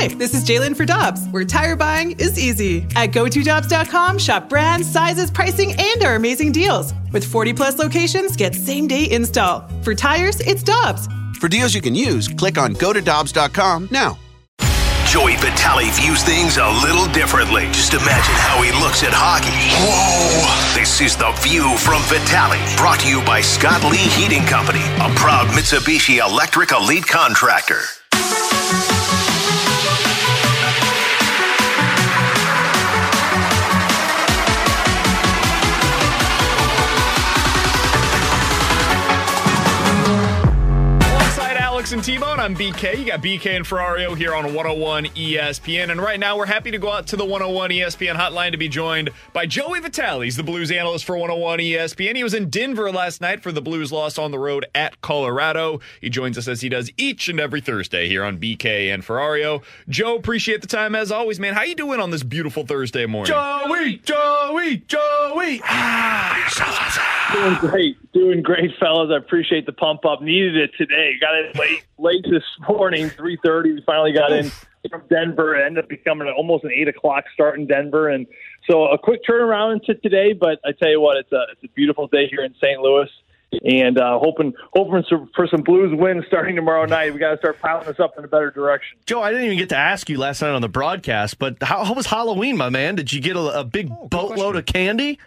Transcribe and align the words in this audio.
Hi, 0.00 0.06
this 0.06 0.32
is 0.32 0.44
Jalen 0.44 0.76
for 0.76 0.84
Dobbs, 0.84 1.26
where 1.32 1.44
tire 1.44 1.74
buying 1.74 2.12
is 2.20 2.38
easy. 2.38 2.86
At 2.94 3.10
GoToDobbs.com, 3.10 4.18
shop 4.18 4.48
brands, 4.48 4.88
sizes, 4.88 5.28
pricing, 5.28 5.74
and 5.76 6.04
our 6.04 6.14
amazing 6.14 6.52
deals. 6.52 6.94
With 7.12 7.24
40 7.24 7.52
plus 7.52 7.80
locations, 7.80 8.36
get 8.36 8.54
same 8.54 8.86
day 8.86 9.10
install. 9.10 9.68
For 9.82 9.96
tires, 9.96 10.38
it's 10.38 10.62
Dobbs. 10.62 11.08
For 11.40 11.48
deals 11.48 11.74
you 11.74 11.80
can 11.80 11.96
use, 11.96 12.28
click 12.28 12.58
on 12.58 12.74
GoToDobbs.com 12.74 13.88
now. 13.90 14.16
Joey 15.08 15.34
Vitale 15.34 15.90
views 15.90 16.22
things 16.22 16.58
a 16.58 16.70
little 16.80 17.08
differently. 17.12 17.64
Just 17.72 17.92
imagine 17.92 18.34
how 18.38 18.62
he 18.62 18.70
looks 18.80 19.02
at 19.02 19.10
hockey. 19.10 19.50
Whoa! 19.82 20.78
This 20.78 21.00
is 21.00 21.16
The 21.16 21.32
View 21.40 21.76
from 21.76 22.02
Vitale, 22.02 22.62
brought 22.76 23.00
to 23.00 23.08
you 23.08 23.20
by 23.24 23.40
Scott 23.40 23.82
Lee 23.82 23.96
Heating 23.98 24.46
Company, 24.46 24.84
a 25.02 25.12
proud 25.16 25.48
Mitsubishi 25.48 26.24
Electric 26.24 26.70
Elite 26.70 27.08
contractor. 27.08 27.80
Alongside 41.90 42.12
and 42.12 42.20
T-Bone, 42.20 42.38
I'm 42.38 42.54
BK. 42.54 42.98
You 42.98 43.06
got 43.06 43.22
BK 43.22 43.56
and 43.56 43.64
Ferrario 43.64 44.14
here 44.14 44.34
on 44.34 44.44
101 44.52 45.06
ESPN. 45.06 45.90
And 45.90 45.98
right 45.98 46.20
now, 46.20 46.36
we're 46.36 46.44
happy 46.44 46.70
to 46.70 46.76
go 46.78 46.92
out 46.92 47.06
to 47.06 47.16
the 47.16 47.24
101 47.24 47.70
ESPN 47.70 48.14
hotline 48.14 48.52
to 48.52 48.58
be 48.58 48.68
joined 48.68 49.08
by 49.32 49.46
Joey 49.46 49.80
Vitale. 49.80 50.20
He's 50.20 50.36
the 50.36 50.42
Blues 50.42 50.70
analyst 50.70 51.06
for 51.06 51.16
101 51.16 51.60
ESPN. 51.60 52.14
He 52.14 52.22
was 52.22 52.34
in 52.34 52.50
Denver 52.50 52.92
last 52.92 53.22
night 53.22 53.42
for 53.42 53.52
the 53.52 53.62
Blues 53.62 53.90
loss 53.90 54.18
on 54.18 54.32
the 54.32 54.38
road 54.38 54.66
at 54.74 55.00
Colorado. 55.00 55.80
He 56.02 56.10
joins 56.10 56.36
us 56.36 56.46
as 56.46 56.60
he 56.60 56.68
does 56.68 56.90
each 56.98 57.26
and 57.28 57.40
every 57.40 57.62
Thursday 57.62 58.06
here 58.06 58.22
on 58.22 58.38
BK 58.38 58.92
and 58.92 59.02
Ferrario. 59.02 59.62
Joe, 59.88 60.16
appreciate 60.16 60.60
the 60.60 60.66
time 60.66 60.94
as 60.94 61.10
always, 61.10 61.40
man. 61.40 61.54
How 61.54 61.62
you 61.62 61.74
doing 61.74 62.00
on 62.00 62.10
this 62.10 62.22
beautiful 62.22 62.66
Thursday 62.66 63.06
morning? 63.06 63.32
Joey, 63.32 63.96
Joey, 64.04 64.76
Joey. 64.88 65.62
Ah, 65.64 66.28
Doing 67.32 67.54
great, 67.56 68.12
doing 68.12 68.42
great, 68.42 68.70
fellas. 68.80 69.10
I 69.12 69.18
appreciate 69.18 69.66
the 69.66 69.72
pump 69.72 70.04
up. 70.06 70.22
Needed 70.22 70.56
it 70.56 70.70
today. 70.78 71.12
Got 71.20 71.34
it 71.34 71.56
late, 71.58 71.77
late 71.98 72.24
this 72.30 72.44
morning, 72.68 73.10
three 73.10 73.38
thirty. 73.44 73.72
We 73.72 73.82
finally 73.84 74.12
got 74.12 74.32
in 74.32 74.50
from 74.90 75.02
Denver. 75.10 75.56
It 75.56 75.66
ended 75.66 75.84
up 75.84 75.88
becoming 75.88 76.28
almost 76.28 76.64
an 76.64 76.70
eight 76.72 76.88
o'clock 76.88 77.24
start 77.32 77.58
in 77.58 77.66
Denver, 77.66 78.08
and 78.08 78.26
so 78.70 78.84
a 78.86 78.98
quick 78.98 79.20
turnaround 79.28 79.74
into 79.74 79.94
today. 80.00 80.32
But 80.32 80.60
I 80.64 80.72
tell 80.72 80.90
you 80.90 81.00
what, 81.00 81.16
it's 81.16 81.32
a 81.32 81.44
it's 81.52 81.64
a 81.64 81.68
beautiful 81.74 82.06
day 82.06 82.28
here 82.28 82.44
in 82.44 82.54
St. 82.54 82.80
Louis, 82.80 83.08
and 83.64 83.98
uh, 83.98 84.18
hoping 84.18 84.52
hoping 84.74 85.04
for 85.34 85.46
some 85.46 85.62
Blues 85.62 85.90
wins 85.98 86.24
starting 86.26 86.56
tomorrow 86.56 86.84
night. 86.84 87.12
We 87.12 87.18
got 87.18 87.32
to 87.32 87.38
start 87.38 87.60
piling 87.60 87.86
this 87.86 88.00
up 88.00 88.14
in 88.18 88.24
a 88.24 88.28
better 88.28 88.50
direction. 88.50 88.98
Joe, 89.06 89.22
I 89.22 89.30
didn't 89.30 89.46
even 89.46 89.58
get 89.58 89.70
to 89.70 89.76
ask 89.76 90.08
you 90.08 90.18
last 90.18 90.42
night 90.42 90.50
on 90.50 90.62
the 90.62 90.68
broadcast, 90.68 91.38
but 91.38 91.62
how, 91.62 91.84
how 91.84 91.94
was 91.94 92.06
Halloween, 92.06 92.56
my 92.56 92.68
man? 92.68 92.94
Did 92.94 93.12
you 93.12 93.20
get 93.20 93.36
a, 93.36 93.60
a 93.60 93.64
big 93.64 93.90
boatload 94.10 94.56
of 94.56 94.66
candy? 94.66 95.18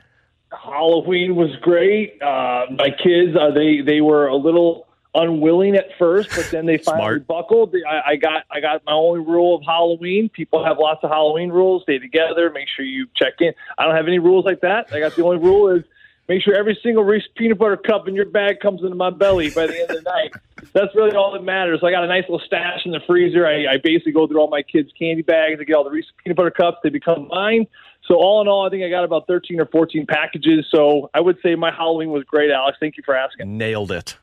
Halloween 0.52 1.36
was 1.36 1.50
great. 1.62 2.22
Uh, 2.22 2.66
my 2.72 2.90
kids, 2.90 3.36
uh, 3.40 3.52
they 3.54 3.82
they 3.82 4.02
were 4.02 4.28
a 4.28 4.36
little 4.36 4.88
unwilling 5.14 5.76
at 5.76 5.88
first, 6.00 6.30
but 6.30 6.50
then 6.52 6.66
they 6.66 6.78
finally 6.86 7.20
buckled. 7.20 7.76
I, 7.88 8.12
I 8.12 8.16
got 8.16 8.44
I 8.50 8.60
got 8.60 8.84
my 8.86 8.94
only 8.94 9.20
rule 9.20 9.56
of 9.56 9.64
Halloween. 9.64 10.30
People 10.30 10.64
have 10.64 10.78
lots 10.78 11.04
of 11.04 11.10
Halloween 11.10 11.50
rules. 11.50 11.84
Stay 11.84 12.00
together. 12.00 12.50
Make 12.50 12.68
sure 12.76 12.86
you 12.86 13.08
check 13.16 13.34
in. 13.40 13.54
I 13.78 13.86
don't 13.86 13.96
have 13.96 14.08
any 14.08 14.20
rules 14.20 14.46
like 14.46 14.62
that. 14.62 14.94
I 14.94 15.00
got 15.00 15.16
the 15.16 15.24
only 15.24 15.38
rule 15.38 15.70
is 15.76 15.84
make 16.28 16.44
sure 16.44 16.56
every 16.56 16.80
single 16.82 17.04
Reese 17.04 17.24
peanut 17.36 17.58
butter 17.58 17.78
cup 17.78 18.08
in 18.08 18.16
your 18.16 18.26
bag 18.26 18.60
comes 18.62 18.82
into 18.84 18.96
my 18.96 19.10
belly 19.10 19.50
by 19.50 19.68
the 19.68 19.82
end 19.82 19.92
of 19.92 20.04
the 20.04 20.10
night. 20.10 20.32
That's 20.74 20.96
really 20.96 21.16
all 21.16 21.34
that 21.34 21.44
matters. 21.44 21.82
I 21.84 21.92
got 21.92 22.04
a 22.04 22.08
nice 22.08 22.24
little 22.24 22.42
stash 22.46 22.86
in 22.86 22.92
the 22.92 23.02
freezer. 23.06 23.46
I, 23.46 23.74
I 23.74 23.78
basically 23.84 24.14
go 24.14 24.28
through 24.28 24.40
all 24.40 24.48
my 24.48 24.62
kids' 24.62 24.92
candy 24.98 25.24
bags. 25.24 25.60
I 25.60 25.64
get 25.64 25.74
all 25.74 25.84
the 25.84 25.90
Reese 25.90 26.06
peanut 26.24 26.38
butter 26.38 26.52
cups. 26.52 26.78
They 26.84 26.90
become 26.90 27.28
mine. 27.30 27.68
So 28.08 28.16
all 28.16 28.42
in 28.42 28.48
all, 28.48 28.66
I 28.66 28.70
think 28.70 28.84
I 28.84 28.90
got 28.90 29.04
about 29.04 29.28
13 29.28 29.60
or 29.60 29.66
14 29.66 30.06
packages. 30.06 30.66
So 30.74 31.10
I 31.14 31.20
would 31.20 31.38
say 31.44 31.56
my 31.56 31.72
Halloween 31.72 32.10
was 32.10 32.24
great, 32.24 32.52
Alex. 32.52 32.78
Thank 32.80 32.98
you 32.98 33.04
for 33.06 33.16
asking. 33.16 33.58
Nailed 33.58 33.92
it. 33.92 34.18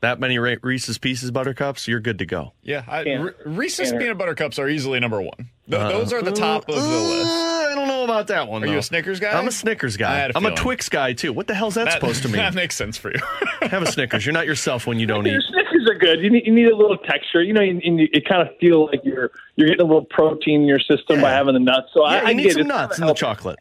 That 0.00 0.20
many 0.20 0.38
Re- 0.38 0.58
Reese's 0.62 0.96
Pieces 0.96 1.32
buttercups, 1.32 1.88
you're 1.88 1.98
good 1.98 2.20
to 2.20 2.26
go. 2.26 2.52
Yeah, 2.62 2.84
I, 2.86 3.02
Can't- 3.02 3.24
Re- 3.24 3.32
Reese's 3.46 3.90
can't- 3.90 4.00
peanut 4.00 4.16
butter 4.18 4.34
cups 4.36 4.58
are 4.60 4.68
easily 4.68 5.00
number 5.00 5.20
one. 5.20 5.50
Th- 5.68 5.80
those 5.92 6.12
are 6.12 6.22
the 6.22 6.30
top 6.30 6.68
of 6.68 6.76
the 6.76 6.80
list. 6.80 7.26
Uh, 7.28 7.68
I 7.70 7.72
don't 7.74 7.88
know 7.88 8.04
about 8.04 8.28
that 8.28 8.46
one. 8.48 8.62
Are 8.62 8.68
you 8.68 8.78
a 8.78 8.82
Snickers 8.82 9.18
guy? 9.18 9.36
I'm 9.36 9.48
a 9.48 9.52
Snickers 9.52 9.96
I 9.96 9.98
guy. 9.98 10.16
had 10.18 10.30
a 10.30 10.36
I'm 10.36 10.46
a. 10.46 10.54
Twix 10.54 10.88
guy 10.88 11.14
too. 11.14 11.32
What 11.32 11.48
the 11.48 11.54
hell's 11.54 11.74
that, 11.74 11.86
That- 11.86 11.94
supposed 11.94 12.22
to 12.22 12.28
mean? 12.28 12.36
That 12.36 12.54
makes 12.54 12.76
sense 12.76 12.96
for 12.96 13.10
you. 13.10 13.18
Have 13.62 13.82
a 13.82 13.90
Snickers. 13.90 14.24
You're 14.24 14.32
not 14.34 14.46
yourself 14.46 14.86
when 14.86 15.00
you 15.00 15.06
don't 15.06 15.26
Your 15.26 15.38
eat. 15.40 15.44
Snickers 15.48 15.88
are 15.90 15.94
good. 15.98 16.20
You 16.20 16.30
need, 16.30 16.46
you 16.46 16.54
need 16.54 16.68
a 16.68 16.76
little 16.76 16.96
texture. 16.96 17.42
You 17.42 17.52
know, 17.52 17.60
you, 17.60 17.80
you, 17.82 18.08
you 18.12 18.22
kind 18.22 18.40
of 18.48 18.56
feel 18.58 18.86
like 18.86 19.00
you're 19.04 19.32
you're 19.56 19.66
getting 19.66 19.82
a 19.82 19.84
little 19.84 20.04
protein 20.04 20.60
in 20.62 20.66
your 20.68 20.78
system 20.80 21.20
by 21.20 21.30
having 21.30 21.54
the 21.54 21.60
nuts. 21.60 21.88
So 21.92 22.04
I, 22.04 22.18
Yeah, 22.18 22.26
I 22.26 22.30
you 22.30 22.36
need 22.36 22.42
get 22.44 22.52
some 22.52 22.60
it. 22.62 22.66
nuts 22.68 22.98
in 23.00 23.06
the 23.06 23.14
chocolate. 23.14 23.58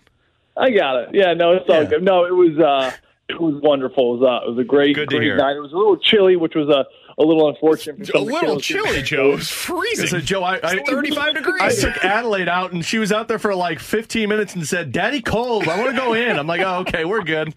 I 0.56 0.70
got 0.70 0.98
it. 0.98 1.10
Yeah, 1.14 1.34
no, 1.34 1.54
it's 1.54 1.68
all 1.70 1.82
Yeah. 1.84 1.90
good. 1.90 2.04
No, 2.04 2.26
it 2.26 2.32
was 2.34 2.58
uh, 2.60 2.92
it 3.30 3.40
was 3.40 3.62
wonderful. 3.62 4.16
It 4.16 4.20
was, 4.20 4.42
uh, 4.44 4.48
it 4.48 4.50
was 4.52 4.60
a 4.60 4.64
great, 4.64 4.96
Good 4.96 5.10
great 5.10 5.22
hear. 5.24 5.38
night. 5.38 5.56
It 5.56 5.62
was 5.62 5.74
a 5.74 5.78
little 5.78 5.98
chilly, 5.98 6.36
which 6.36 6.56
was 6.56 6.70
a, 6.70 6.86
a 7.22 7.24
little 7.26 7.50
unfortunate. 7.50 7.98
For 7.98 8.04
a 8.04 8.06
some 8.06 8.22
of 8.22 8.28
the 8.28 8.34
little 8.34 8.60
chilly, 8.60 9.02
Joe. 9.02 9.34
It's 9.34 9.50
freezing. 9.50 10.08
So 10.08 10.20
Joe, 10.20 10.44
I, 10.44 10.56
I 10.64 10.76
It's 10.78 10.90
35 10.90 11.38
I 11.60 11.70
took 11.74 12.04
Adelaide 12.04 12.48
out, 12.48 12.72
and 12.72 12.86
she 12.86 13.00
was 13.00 13.12
out 13.12 13.28
there 13.28 13.40
for 13.40 13.54
like 13.56 13.80
15 13.80 14.30
minutes 14.30 14.56
and 14.56 14.66
said, 14.68 14.92
"Daddy, 14.92 15.22
cold. 15.22 15.68
I 15.68 15.80
want 15.80 15.92
to 15.92 15.98
go 15.98 16.14
in." 16.14 16.38
I'm 16.40 16.48
like, 16.48 16.62
"Oh, 16.62 16.80
okay, 16.80 17.06
we're 17.06 17.24
good." 17.24 17.54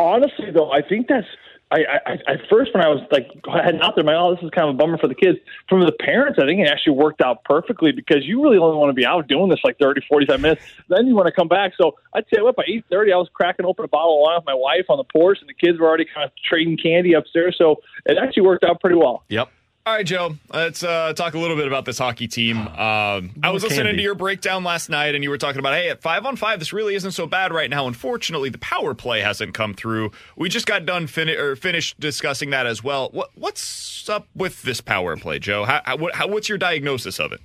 honestly 0.00 0.50
though, 0.50 0.70
I 0.70 0.80
think 0.82 1.08
that's 1.08 1.26
I, 1.72 1.78
I, 2.04 2.12
I 2.26 2.36
first 2.48 2.74
when 2.74 2.84
I 2.84 2.88
was 2.88 3.00
like 3.12 3.30
heading 3.46 3.80
out 3.80 3.94
there, 3.94 4.04
my 4.04 4.14
oh, 4.14 4.34
this 4.34 4.42
is 4.42 4.50
kind 4.50 4.68
of 4.68 4.74
a 4.74 4.78
bummer 4.78 4.98
for 4.98 5.06
the 5.06 5.14
kids. 5.14 5.38
From 5.68 5.80
the 5.80 5.92
parents, 5.92 6.38
I 6.42 6.46
think 6.46 6.60
it 6.60 6.68
actually 6.68 6.94
worked 6.94 7.20
out 7.20 7.44
perfectly 7.44 7.92
because 7.92 8.24
you 8.24 8.42
really 8.42 8.58
only 8.58 8.76
want 8.76 8.90
to 8.90 8.94
be 8.94 9.06
out 9.06 9.28
doing 9.28 9.48
this 9.48 9.60
like 9.62 9.78
30, 9.78 10.02
45 10.08 10.40
minutes. 10.40 10.62
Then 10.88 11.06
you 11.06 11.14
want 11.14 11.26
to 11.26 11.32
come 11.32 11.46
back. 11.48 11.72
So 11.80 11.96
I 12.12 12.22
tell 12.22 12.40
you 12.40 12.44
what, 12.44 12.56
by 12.56 12.64
eight 12.66 12.84
thirty, 12.90 13.12
I 13.12 13.16
was 13.16 13.28
cracking 13.32 13.66
open 13.66 13.84
a 13.84 13.88
bottle 13.88 14.16
of 14.16 14.22
wine 14.22 14.38
with 14.38 14.46
my 14.46 14.54
wife 14.54 14.86
on 14.88 14.98
the 14.98 15.04
porch, 15.04 15.38
and 15.40 15.48
the 15.48 15.54
kids 15.54 15.78
were 15.78 15.86
already 15.86 16.06
kind 16.12 16.24
of 16.24 16.32
trading 16.48 16.76
candy 16.76 17.12
upstairs. 17.12 17.54
So 17.56 17.76
it 18.06 18.18
actually 18.18 18.42
worked 18.42 18.64
out 18.64 18.80
pretty 18.80 18.96
well. 18.96 19.22
Yep. 19.28 19.50
All 19.86 19.94
right, 19.94 20.04
Joe. 20.04 20.36
Let's 20.52 20.82
uh, 20.82 21.14
talk 21.14 21.32
a 21.32 21.38
little 21.38 21.56
bit 21.56 21.66
about 21.66 21.86
this 21.86 21.96
hockey 21.96 22.28
team. 22.28 22.58
Um, 22.58 23.30
I 23.42 23.50
was 23.50 23.62
More 23.62 23.70
listening 23.70 23.96
to 23.96 24.02
your 24.02 24.14
breakdown 24.14 24.62
last 24.62 24.90
night, 24.90 25.14
and 25.14 25.24
you 25.24 25.30
were 25.30 25.38
talking 25.38 25.58
about, 25.58 25.72
hey, 25.72 25.88
at 25.88 26.02
five 26.02 26.26
on 26.26 26.36
five, 26.36 26.58
this 26.58 26.72
really 26.74 26.94
isn't 26.96 27.12
so 27.12 27.26
bad 27.26 27.50
right 27.50 27.70
now. 27.70 27.86
Unfortunately, 27.86 28.50
the 28.50 28.58
power 28.58 28.94
play 28.94 29.20
hasn't 29.20 29.54
come 29.54 29.72
through. 29.72 30.12
We 30.36 30.50
just 30.50 30.66
got 30.66 30.84
done 30.84 31.06
fin- 31.06 31.30
or 31.30 31.56
finished 31.56 31.98
discussing 31.98 32.50
that 32.50 32.66
as 32.66 32.84
well. 32.84 33.08
What 33.12 33.30
what's 33.34 34.06
up 34.10 34.28
with 34.36 34.62
this 34.62 34.82
power 34.82 35.16
play, 35.16 35.38
Joe? 35.38 35.64
How, 35.64 35.80
how, 35.84 35.96
what, 35.96 36.14
how, 36.14 36.28
what's 36.28 36.48
your 36.50 36.58
diagnosis 36.58 37.18
of 37.18 37.32
it? 37.32 37.40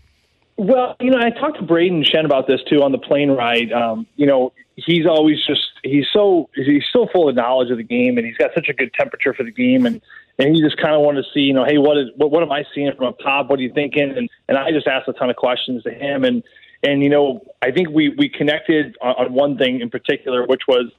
Well, 0.58 0.98
you 1.00 1.12
know, 1.12 1.20
I 1.20 1.30
talked 1.30 1.58
to 1.60 1.64
Brayden 1.64 2.06
Schenn 2.06 2.26
about 2.26 2.48
this 2.48 2.60
too 2.70 2.84
on 2.84 2.92
the 2.92 2.98
plane 2.98 3.32
ride. 3.32 3.72
Um, 3.72 4.08
you 4.18 4.26
know, 4.26 4.52
he's 4.76 5.06
always 5.06 5.38
just 5.48 5.62
he's 5.84 6.06
so 6.12 6.50
he's 6.54 6.84
so 6.92 7.08
full 7.14 7.30
of 7.30 7.36
knowledge 7.36 7.72
of 7.72 7.78
the 7.78 7.84
game, 7.84 8.18
and 8.18 8.28
he's 8.28 8.38
got 8.38 8.52
such 8.54 8.68
a 8.68 8.74
good 8.74 8.94
temperature 8.94 9.34
for 9.34 9.44
the 9.44 9.52
game, 9.52 9.86
and 9.86 10.02
and 10.38 10.56
he 10.56 10.62
just 10.62 10.78
kind 10.78 10.94
of 10.94 11.02
wanted 11.02 11.24
to 11.24 11.28
see, 11.34 11.42
you 11.42 11.54
know, 11.54 11.66
hey, 11.66 11.78
what 11.78 11.98
is 11.98 12.10
what, 12.16 12.32
what 12.32 12.44
am 12.44 12.52
I 12.52 12.66
seeing 12.74 12.92
from 12.96 13.08
up 13.08 13.20
top? 13.20 13.50
What 13.50 13.60
are 13.60 13.64
you 13.64 13.74
thinking? 13.74 14.14
And 14.16 14.30
and 14.48 14.58
I 14.58 14.72
just 14.72 14.88
asked 14.88 15.08
a 15.08 15.14
ton 15.14 15.30
of 15.30 15.36
questions 15.36 15.84
to 15.84 15.92
him, 15.92 16.24
and 16.24 16.44
and 16.84 17.02
you 17.02 17.10
know, 17.10 17.42
I 17.62 17.72
think 17.72 17.90
we 17.90 18.10
we 18.10 18.30
connected 18.30 18.98
on, 19.02 19.16
on 19.16 19.34
one 19.34 19.58
thing 19.58 19.82
in 19.82 19.90
particular, 19.90 20.46
which 20.46 20.62
was. 20.68 20.92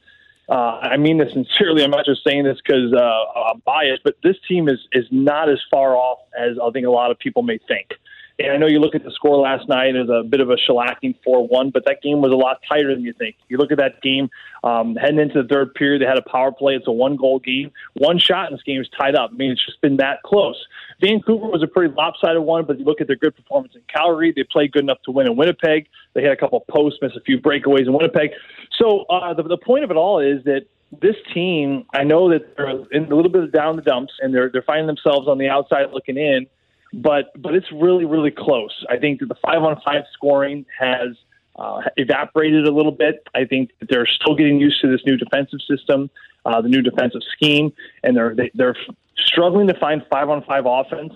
Uh, 0.48 0.78
I 0.80 0.96
mean 0.96 1.18
this 1.18 1.32
sincerely. 1.32 1.82
I'm 1.82 1.90
not 1.90 2.04
just 2.04 2.22
saying 2.24 2.44
this 2.44 2.56
because 2.64 2.92
uh, 2.92 3.40
I'm 3.50 3.60
biased, 3.64 4.04
but 4.04 4.14
this 4.22 4.36
team 4.46 4.68
is 4.68 4.78
is 4.92 5.04
not 5.10 5.50
as 5.50 5.58
far 5.72 5.96
off 5.96 6.20
as 6.38 6.56
I 6.62 6.70
think 6.70 6.86
a 6.86 6.90
lot 6.90 7.10
of 7.10 7.18
people 7.18 7.42
may 7.42 7.58
think. 7.66 7.94
And 8.38 8.52
I 8.52 8.56
know 8.58 8.66
you 8.66 8.80
look 8.80 8.94
at 8.94 9.02
the 9.02 9.10
score 9.12 9.38
last 9.38 9.66
night 9.66 9.96
as 9.96 10.10
a 10.10 10.22
bit 10.22 10.40
of 10.40 10.50
a 10.50 10.56
shellacking 10.56 11.14
4 11.24 11.48
1, 11.48 11.70
but 11.70 11.86
that 11.86 12.02
game 12.02 12.20
was 12.20 12.32
a 12.32 12.36
lot 12.36 12.60
tighter 12.68 12.94
than 12.94 13.02
you 13.02 13.14
think. 13.14 13.36
You 13.48 13.56
look 13.56 13.72
at 13.72 13.78
that 13.78 14.02
game 14.02 14.28
um, 14.62 14.94
heading 14.94 15.20
into 15.20 15.42
the 15.42 15.48
third 15.48 15.74
period, 15.74 16.02
they 16.02 16.06
had 16.06 16.18
a 16.18 16.28
power 16.28 16.52
play. 16.52 16.74
It's 16.74 16.86
a 16.86 16.92
one 16.92 17.16
goal 17.16 17.38
game. 17.38 17.72
One 17.94 18.18
shot 18.18 18.48
in 18.48 18.54
this 18.54 18.62
game 18.62 18.80
is 18.80 18.88
tied 18.98 19.14
up. 19.14 19.30
I 19.32 19.36
mean, 19.36 19.52
it's 19.52 19.64
just 19.64 19.80
been 19.80 19.96
that 19.98 20.22
close. 20.22 20.62
Vancouver 21.00 21.46
was 21.46 21.62
a 21.62 21.66
pretty 21.66 21.94
lopsided 21.94 22.42
one, 22.42 22.66
but 22.66 22.78
you 22.78 22.84
look 22.84 23.00
at 23.00 23.06
their 23.06 23.16
good 23.16 23.34
performance 23.34 23.74
in 23.74 23.80
Calgary. 23.88 24.34
They 24.36 24.44
played 24.44 24.72
good 24.72 24.82
enough 24.82 24.98
to 25.06 25.12
win 25.12 25.26
in 25.26 25.36
Winnipeg. 25.36 25.86
They 26.12 26.22
had 26.22 26.32
a 26.32 26.36
couple 26.36 26.58
of 26.58 26.66
posts, 26.66 26.98
missed 27.00 27.16
a 27.16 27.20
few 27.22 27.40
breakaways 27.40 27.86
in 27.86 27.94
Winnipeg. 27.94 28.32
So 28.78 29.06
uh, 29.08 29.32
the, 29.32 29.44
the 29.44 29.58
point 29.58 29.84
of 29.84 29.90
it 29.90 29.96
all 29.96 30.20
is 30.20 30.44
that 30.44 30.66
this 31.00 31.16
team, 31.32 31.86
I 31.94 32.04
know 32.04 32.30
that 32.30 32.56
they're 32.56 32.68
in 32.92 33.10
a 33.10 33.14
little 33.14 33.30
bit 33.30 33.44
of 33.44 33.52
down 33.52 33.76
the 33.76 33.82
dumps, 33.82 34.12
and 34.20 34.34
they're 34.34 34.50
they're 34.50 34.62
finding 34.62 34.86
themselves 34.86 35.26
on 35.26 35.38
the 35.38 35.48
outside 35.48 35.86
looking 35.92 36.16
in 36.16 36.46
but 36.92 37.32
but 37.40 37.54
it's 37.54 37.70
really 37.72 38.04
really 38.04 38.30
close. 38.30 38.84
I 38.88 38.96
think 38.96 39.20
that 39.20 39.28
the 39.28 39.36
five 39.36 39.62
on 39.62 39.80
five 39.84 40.04
scoring 40.12 40.66
has 40.78 41.16
uh, 41.56 41.82
evaporated 41.96 42.66
a 42.66 42.70
little 42.72 42.92
bit. 42.92 43.26
I 43.34 43.44
think 43.44 43.70
that 43.80 43.88
they're 43.88 44.06
still 44.06 44.34
getting 44.34 44.60
used 44.60 44.80
to 44.82 44.90
this 44.90 45.00
new 45.06 45.16
defensive 45.16 45.60
system, 45.68 46.10
uh, 46.44 46.60
the 46.60 46.68
new 46.68 46.82
defensive 46.82 47.22
scheme, 47.32 47.72
and 48.02 48.16
they're 48.16 48.34
they, 48.34 48.50
they're 48.54 48.76
struggling 49.16 49.66
to 49.68 49.78
find 49.78 50.04
five 50.10 50.28
on 50.28 50.42
five 50.44 50.64
offense, 50.66 51.14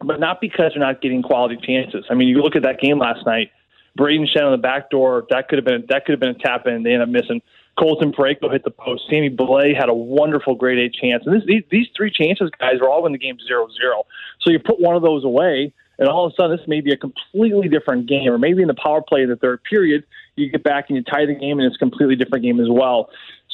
but 0.00 0.20
not 0.20 0.40
because 0.40 0.72
they're 0.74 0.84
not 0.84 1.00
getting 1.00 1.22
quality 1.22 1.56
chances. 1.56 2.04
I 2.10 2.14
mean, 2.14 2.28
you 2.28 2.42
look 2.42 2.56
at 2.56 2.62
that 2.62 2.80
game 2.80 2.98
last 2.98 3.24
night. 3.26 3.50
Brayden 3.98 4.28
Schenn 4.32 4.44
on 4.44 4.52
the 4.52 4.58
back 4.58 4.88
door. 4.90 5.26
That 5.30 5.48
could 5.48 5.58
have 5.58 5.64
been 5.64 5.84
that 5.88 6.04
could 6.04 6.12
have 6.12 6.20
been 6.20 6.30
a 6.30 6.38
tap 6.38 6.66
in. 6.66 6.82
They 6.82 6.92
end 6.92 7.02
up 7.02 7.08
missing. 7.08 7.42
Colton 7.80 8.12
Parayko 8.12 8.52
hit 8.52 8.62
the 8.62 8.70
post. 8.70 9.04
Sammy 9.08 9.30
Blais 9.30 9.74
had 9.74 9.88
a 9.88 9.94
wonderful 9.94 10.54
grade 10.54 10.78
A 10.78 10.90
chance. 10.90 11.24
And 11.24 11.34
this, 11.34 11.62
these, 11.70 11.86
three 11.96 12.10
chances, 12.10 12.50
guys, 12.58 12.74
are 12.80 12.88
all 12.88 13.06
in 13.06 13.12
the 13.12 13.18
game 13.18 13.38
0 13.46 13.68
0. 13.80 14.02
So 14.42 14.50
you 14.50 14.58
put 14.58 14.80
one 14.80 14.96
of 14.96 15.02
those 15.02 15.24
away, 15.24 15.72
and 15.98 16.08
all 16.08 16.26
of 16.26 16.32
a 16.32 16.34
sudden 16.34 16.56
this 16.56 16.68
may 16.68 16.82
be 16.82 16.92
a 16.92 16.96
completely 16.96 17.68
different 17.68 18.06
game, 18.06 18.30
or 18.30 18.38
maybe 18.38 18.60
in 18.60 18.68
the 18.68 18.74
power 18.74 19.00
play 19.00 19.22
in 19.22 19.30
the 19.30 19.36
third 19.36 19.62
period, 19.64 20.04
you 20.36 20.50
get 20.50 20.62
back 20.62 20.86
and 20.88 20.96
you 20.96 21.02
tie 21.02 21.24
the 21.24 21.34
game, 21.34 21.58
and 21.58 21.66
it's 21.66 21.76
a 21.76 21.78
completely 21.78 22.16
different 22.16 22.44
game 22.44 22.60
as 22.60 22.68
well. 22.68 23.08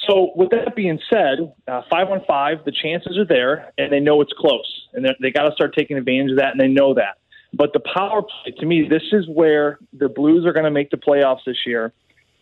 So, 0.09 0.33
with 0.35 0.51
that 0.51 0.75
being 0.75 0.99
said, 1.09 1.53
uh, 1.69 1.83
five 1.89 2.09
on 2.11 2.21
five, 2.27 2.59
the 2.65 2.73
chances 2.73 3.17
are 3.19 3.25
there, 3.25 3.73
and 3.79 3.93
they 3.93 4.01
know 4.01 4.21
it's 4.21 4.33
close, 4.37 4.89
and 4.93 5.07
they 5.21 5.31
got 5.31 5.49
to 5.49 5.53
start 5.55 5.75
taking 5.75 5.97
advantage 5.97 6.33
of 6.33 6.39
that, 6.39 6.51
and 6.51 6.61
they 6.61 6.69
know 6.69 6.95
that. 6.95 7.19
But 7.53 7.73
the 7.73 7.81
power 7.81 8.23
play, 8.23 8.53
to 8.59 8.67
me, 8.67 8.87
this 8.89 9.03
is 9.13 9.27
where 9.29 9.79
the 9.93 10.09
Blues 10.09 10.45
are 10.47 10.53
going 10.53 10.65
to 10.65 10.71
make 10.71 10.91
the 10.91 10.97
playoffs 10.97 11.45
this 11.47 11.59
year 11.65 11.93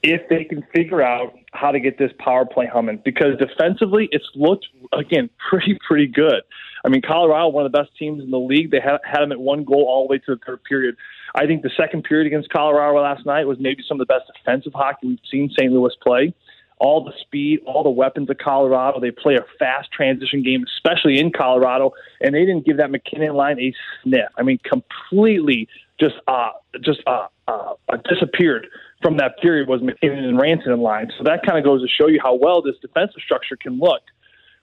if 0.04 0.28
they 0.28 0.44
can 0.44 0.62
figure 0.74 1.02
out 1.02 1.34
how 1.52 1.70
to 1.70 1.80
get 1.80 1.98
this 1.98 2.12
power 2.18 2.44
play 2.44 2.66
humming. 2.70 3.00
Because 3.04 3.38
defensively, 3.38 4.08
it's 4.12 4.28
looked 4.34 4.66
again 4.92 5.30
pretty 5.50 5.78
pretty 5.86 6.06
good. 6.06 6.42
I 6.84 6.90
mean, 6.90 7.00
Colorado, 7.00 7.48
one 7.48 7.64
of 7.64 7.72
the 7.72 7.78
best 7.78 7.96
teams 7.98 8.22
in 8.22 8.30
the 8.30 8.38
league, 8.38 8.70
they 8.70 8.80
had, 8.80 8.98
had 9.04 9.22
them 9.22 9.32
at 9.32 9.40
one 9.40 9.64
goal 9.64 9.86
all 9.88 10.06
the 10.06 10.12
way 10.12 10.18
to 10.18 10.34
the 10.34 10.40
third 10.46 10.62
period. 10.64 10.96
I 11.34 11.46
think 11.46 11.62
the 11.62 11.70
second 11.76 12.04
period 12.04 12.26
against 12.26 12.50
Colorado 12.50 13.00
last 13.00 13.24
night 13.24 13.46
was 13.46 13.56
maybe 13.58 13.82
some 13.88 13.98
of 13.98 14.06
the 14.06 14.12
best 14.12 14.30
defensive 14.36 14.74
hockey 14.74 15.08
we've 15.08 15.18
seen 15.30 15.50
St. 15.56 15.72
Louis 15.72 15.94
play 16.02 16.34
all 16.78 17.04
the 17.04 17.12
speed, 17.20 17.60
all 17.66 17.82
the 17.82 17.90
weapons 17.90 18.28
of 18.28 18.36
Colorado. 18.38 19.00
They 19.00 19.10
play 19.10 19.36
a 19.36 19.44
fast 19.58 19.90
transition 19.92 20.42
game, 20.42 20.64
especially 20.76 21.18
in 21.18 21.32
Colorado, 21.32 21.92
and 22.20 22.34
they 22.34 22.44
didn't 22.44 22.66
give 22.66 22.78
that 22.78 22.90
MacKinnon 22.90 23.34
line 23.34 23.58
a 23.60 23.72
sniff. 24.02 24.28
I 24.36 24.42
mean, 24.42 24.58
completely 24.64 25.68
just 25.98 26.16
uh, 26.26 26.50
just 26.80 27.00
uh, 27.06 27.28
uh, 27.46 27.74
disappeared 28.08 28.66
from 29.04 29.18
that 29.18 29.38
period 29.38 29.68
was 29.68 29.82
MacKinnon 29.82 30.24
and 30.24 30.38
Rantanen 30.38 30.80
line. 30.80 31.12
So 31.18 31.24
that 31.24 31.44
kind 31.44 31.58
of 31.58 31.64
goes 31.64 31.82
to 31.82 31.88
show 31.88 32.08
you 32.08 32.18
how 32.22 32.36
well 32.36 32.62
this 32.62 32.76
defensive 32.80 33.20
structure 33.22 33.54
can 33.54 33.78
look. 33.78 34.00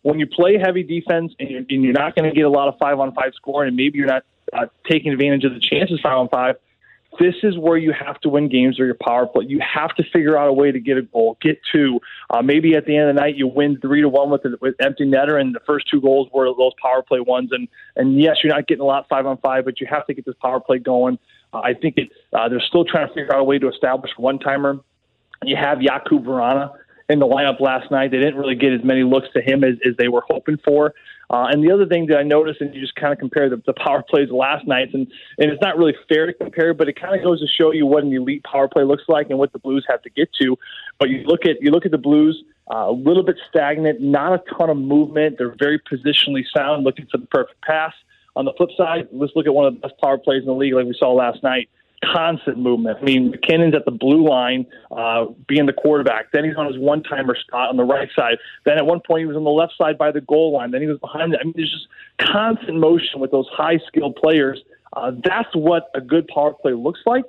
When 0.01 0.17
you 0.17 0.25
play 0.25 0.57
heavy 0.57 0.81
defense 0.81 1.31
and 1.39 1.47
you're, 1.47 1.59
and 1.59 1.83
you're 1.83 1.93
not 1.93 2.15
going 2.15 2.27
to 2.27 2.35
get 2.35 2.45
a 2.45 2.49
lot 2.49 2.67
of 2.67 2.79
five 2.79 2.99
on 2.99 3.13
five 3.13 3.33
scoring, 3.35 3.67
and 3.67 3.77
maybe 3.77 3.99
you're 3.99 4.07
not 4.07 4.23
uh, 4.51 4.65
taking 4.89 5.11
advantage 5.11 5.43
of 5.43 5.53
the 5.53 5.59
chances 5.59 5.99
five 6.01 6.17
on 6.17 6.27
five, 6.29 6.55
this 7.19 7.35
is 7.43 7.55
where 7.55 7.77
you 7.77 7.93
have 7.93 8.19
to 8.21 8.29
win 8.29 8.49
games 8.49 8.79
or 8.79 8.85
your 8.85 8.95
power 8.95 9.27
play. 9.27 9.45
You 9.47 9.59
have 9.59 9.93
to 9.97 10.03
figure 10.11 10.37
out 10.37 10.47
a 10.47 10.53
way 10.53 10.71
to 10.71 10.79
get 10.79 10.97
a 10.97 11.03
goal, 11.03 11.37
get 11.39 11.59
two. 11.71 11.99
Uh, 12.31 12.41
maybe 12.41 12.75
at 12.75 12.85
the 12.85 12.95
end 12.95 13.09
of 13.09 13.15
the 13.15 13.21
night 13.21 13.35
you 13.35 13.47
win 13.47 13.79
three 13.79 14.01
to 14.01 14.09
one 14.09 14.31
with 14.31 14.41
with 14.59 14.75
empty 14.79 15.05
netter, 15.05 15.39
and 15.39 15.53
the 15.53 15.59
first 15.67 15.87
two 15.87 16.01
goals 16.01 16.29
were 16.33 16.45
those 16.45 16.71
power 16.81 17.03
play 17.03 17.19
ones. 17.19 17.49
And 17.51 17.67
and 17.95 18.19
yes, 18.19 18.37
you're 18.43 18.53
not 18.53 18.65
getting 18.67 18.81
a 18.81 18.85
lot 18.85 19.07
five 19.07 19.27
on 19.27 19.37
five, 19.37 19.65
but 19.65 19.79
you 19.79 19.87
have 19.87 20.07
to 20.07 20.13
get 20.13 20.25
this 20.25 20.35
power 20.41 20.59
play 20.59 20.79
going. 20.79 21.19
Uh, 21.53 21.59
I 21.59 21.73
think 21.73 21.97
it, 21.97 22.09
uh, 22.33 22.49
they're 22.49 22.61
still 22.61 22.85
trying 22.85 23.07
to 23.07 23.13
figure 23.13 23.33
out 23.33 23.39
a 23.39 23.43
way 23.43 23.59
to 23.59 23.69
establish 23.69 24.11
one 24.17 24.39
timer. 24.39 24.79
You 25.43 25.55
have 25.55 25.79
Jakub 25.79 26.23
Vrana 26.23 26.73
in 27.09 27.19
the 27.19 27.27
lineup 27.27 27.59
last 27.59 27.91
night. 27.91 28.11
They 28.11 28.19
didn't 28.19 28.37
really 28.37 28.55
get 28.55 28.73
as 28.73 28.83
many 28.83 29.03
looks 29.03 29.27
to 29.33 29.41
him 29.41 29.63
as, 29.63 29.75
as 29.85 29.95
they 29.97 30.07
were 30.07 30.23
hoping 30.29 30.57
for. 30.63 30.93
Uh, 31.29 31.47
and 31.49 31.63
the 31.63 31.71
other 31.71 31.85
thing 31.85 32.07
that 32.07 32.17
I 32.17 32.23
noticed, 32.23 32.59
and 32.59 32.73
you 32.75 32.81
just 32.81 32.95
kind 32.95 33.13
of 33.13 33.19
compare 33.19 33.49
the, 33.49 33.61
the 33.65 33.73
power 33.73 34.03
plays 34.03 34.29
last 34.29 34.67
night, 34.67 34.93
and, 34.93 35.07
and 35.37 35.51
it's 35.51 35.61
not 35.61 35.77
really 35.77 35.95
fair 36.09 36.25
to 36.25 36.33
compare, 36.33 36.73
but 36.73 36.89
it 36.89 36.99
kind 36.99 37.15
of 37.15 37.23
goes 37.23 37.39
to 37.39 37.47
show 37.47 37.71
you 37.71 37.85
what 37.85 38.03
an 38.03 38.13
elite 38.13 38.43
power 38.43 38.67
play 38.67 38.83
looks 38.83 39.03
like 39.07 39.29
and 39.29 39.39
what 39.39 39.53
the 39.53 39.59
Blues 39.59 39.85
have 39.89 40.01
to 40.01 40.09
get 40.09 40.29
to. 40.41 40.57
But 40.99 41.09
you 41.09 41.23
look 41.23 41.45
at 41.45 41.61
you 41.61 41.71
look 41.71 41.85
at 41.85 41.91
the 41.91 41.97
Blues, 41.97 42.43
uh, 42.69 42.89
a 42.89 42.91
little 42.91 43.23
bit 43.23 43.37
stagnant, 43.49 44.01
not 44.01 44.33
a 44.33 44.43
ton 44.57 44.69
of 44.69 44.77
movement. 44.77 45.37
They're 45.37 45.55
very 45.57 45.79
positionally 45.79 46.43
sound, 46.55 46.83
looking 46.83 47.07
for 47.09 47.17
the 47.17 47.27
perfect 47.27 47.61
pass. 47.61 47.93
On 48.35 48.45
the 48.45 48.53
flip 48.57 48.69
side, 48.77 49.07
let's 49.11 49.33
look 49.35 49.47
at 49.47 49.53
one 49.53 49.65
of 49.65 49.73
the 49.73 49.79
best 49.79 49.95
power 50.01 50.17
plays 50.17 50.41
in 50.41 50.47
the 50.47 50.53
league, 50.53 50.73
like 50.73 50.85
we 50.85 50.95
saw 50.97 51.13
last 51.13 51.43
night 51.43 51.69
constant 52.03 52.57
movement. 52.57 52.97
I 53.01 53.03
mean, 53.03 53.31
MacKinnon's 53.31 53.75
at 53.75 53.85
the 53.85 53.91
blue 53.91 54.27
line, 54.27 54.65
uh, 54.89 55.25
being 55.47 55.65
the 55.65 55.73
quarterback. 55.73 56.31
Then 56.31 56.43
he's 56.43 56.55
on 56.55 56.65
his 56.65 56.77
one 56.77 57.03
timer 57.03 57.35
spot 57.35 57.69
on 57.69 57.77
the 57.77 57.83
right 57.83 58.09
side. 58.15 58.37
Then 58.65 58.77
at 58.77 58.85
one 58.85 59.01
point 59.05 59.21
he 59.21 59.25
was 59.25 59.37
on 59.37 59.43
the 59.43 59.51
left 59.51 59.73
side 59.77 59.97
by 59.97 60.11
the 60.11 60.21
goal 60.21 60.53
line. 60.53 60.71
Then 60.71 60.81
he 60.81 60.87
was 60.87 60.99
behind 60.99 61.33
it. 61.33 61.39
I 61.41 61.43
mean, 61.43 61.53
there's 61.55 61.71
just 61.71 61.87
constant 62.19 62.79
motion 62.79 63.19
with 63.19 63.31
those 63.31 63.47
high 63.51 63.79
skilled 63.87 64.15
players. 64.15 64.61
Uh, 64.93 65.11
that's 65.23 65.55
what 65.55 65.89
a 65.95 66.01
good 66.01 66.27
power 66.27 66.53
play 66.53 66.73
looks 66.73 67.01
like. 67.05 67.25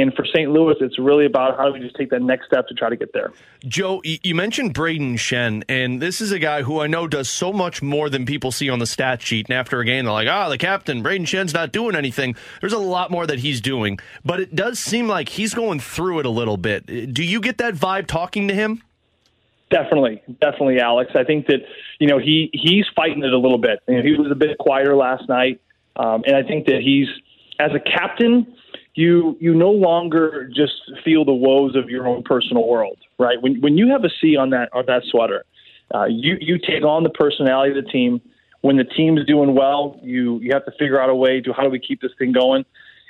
And 0.00 0.14
for 0.14 0.24
St. 0.24 0.50
Louis, 0.50 0.74
it's 0.80 0.98
really 0.98 1.26
about 1.26 1.58
how 1.58 1.66
do 1.66 1.72
we 1.72 1.80
just 1.80 1.94
take 1.96 2.08
that 2.10 2.22
next 2.22 2.46
step 2.46 2.66
to 2.68 2.74
try 2.74 2.88
to 2.88 2.96
get 2.96 3.12
there. 3.12 3.30
Joe, 3.62 4.00
you 4.04 4.34
mentioned 4.34 4.72
Brayden 4.72 5.14
Schenn, 5.14 5.64
and 5.68 6.00
this 6.00 6.22
is 6.22 6.32
a 6.32 6.38
guy 6.38 6.62
who 6.62 6.80
I 6.80 6.86
know 6.86 7.06
does 7.06 7.28
so 7.28 7.52
much 7.52 7.82
more 7.82 8.08
than 8.08 8.24
people 8.24 8.52
see 8.52 8.70
on 8.70 8.78
the 8.78 8.86
stat 8.86 9.20
sheet. 9.20 9.48
And 9.50 9.54
after 9.54 9.80
a 9.80 9.84
game, 9.84 10.06
they're 10.06 10.14
like, 10.14 10.28
ah, 10.30 10.46
oh, 10.46 10.50
the 10.50 10.56
captain, 10.56 11.02
Brayden 11.04 11.26
Schenn's 11.26 11.52
not 11.52 11.72
doing 11.72 11.94
anything. 11.94 12.36
There's 12.62 12.72
a 12.72 12.78
lot 12.78 13.10
more 13.10 13.26
that 13.26 13.40
he's 13.40 13.60
doing, 13.60 13.98
but 14.24 14.40
it 14.40 14.56
does 14.56 14.78
seem 14.78 15.08
like 15.08 15.28
he's 15.28 15.52
going 15.52 15.78
through 15.78 16.20
it 16.20 16.26
a 16.26 16.30
little 16.30 16.56
bit. 16.56 16.86
Do 17.12 17.22
you 17.22 17.42
get 17.42 17.58
that 17.58 17.74
vibe 17.74 18.06
talking 18.06 18.48
to 18.48 18.54
him? 18.54 18.82
Definitely, 19.70 20.22
definitely, 20.40 20.80
Alex. 20.80 21.12
I 21.14 21.24
think 21.24 21.48
that 21.48 21.60
you 21.98 22.06
know 22.06 22.18
he 22.18 22.50
he's 22.54 22.86
fighting 22.96 23.22
it 23.22 23.32
a 23.32 23.38
little 23.38 23.58
bit. 23.58 23.80
You 23.88 23.96
know, 23.96 24.02
he 24.02 24.12
was 24.12 24.30
a 24.30 24.34
bit 24.34 24.56
quieter 24.58 24.96
last 24.96 25.28
night, 25.28 25.60
um, 25.96 26.24
and 26.26 26.34
I 26.34 26.42
think 26.42 26.66
that 26.66 26.80
he's 26.82 27.08
as 27.58 27.72
a 27.74 27.80
captain 27.80 28.54
you 28.94 29.36
you 29.40 29.54
no 29.54 29.70
longer 29.70 30.48
just 30.54 30.74
feel 31.04 31.24
the 31.24 31.32
woes 31.32 31.76
of 31.76 31.88
your 31.88 32.06
own 32.06 32.22
personal 32.22 32.68
world, 32.68 32.98
right? 33.18 33.40
When 33.40 33.60
when 33.60 33.78
you 33.78 33.88
have 33.90 34.04
a 34.04 34.10
C 34.20 34.36
on 34.36 34.50
that 34.50 34.68
on 34.72 34.84
that 34.86 35.02
sweater, 35.10 35.44
uh, 35.94 36.04
you 36.04 36.36
you 36.40 36.58
take 36.58 36.84
on 36.84 37.02
the 37.02 37.10
personality 37.10 37.76
of 37.78 37.84
the 37.84 37.90
team. 37.90 38.20
When 38.60 38.76
the 38.76 38.84
team's 38.84 39.24
doing 39.26 39.54
well, 39.54 39.98
you 40.02 40.38
you 40.40 40.50
have 40.52 40.64
to 40.66 40.72
figure 40.72 41.00
out 41.00 41.08
a 41.08 41.14
way 41.14 41.40
to 41.40 41.52
how 41.52 41.62
do 41.62 41.70
we 41.70 41.78
keep 41.78 42.00
this 42.00 42.12
thing 42.18 42.32
going. 42.32 42.64